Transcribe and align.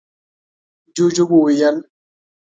ُجوجُو 0.95 1.23
وويل: 1.31 1.77